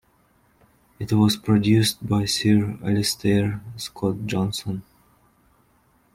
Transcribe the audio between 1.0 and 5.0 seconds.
was produced by Sir Alistair Scott-Johnston.